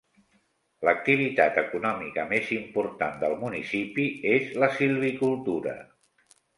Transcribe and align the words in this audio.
L'activitat 0.87 1.59
econòmica 1.63 2.25
més 2.33 2.51
important 2.57 3.23
del 3.27 3.39
municipi 3.45 4.09
és 4.35 4.53
la 4.65 4.75
silvicultura. 4.83 5.81